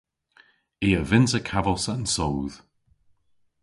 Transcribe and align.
I 0.87 0.89
a 0.99 1.01
vynnsa 1.09 1.39
kavos 1.49 1.85
an 1.93 2.03
soodh! 2.13 2.57